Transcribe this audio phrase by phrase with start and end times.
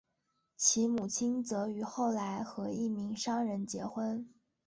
[0.57, 4.27] 其母亲则于后来和一名商人结婚。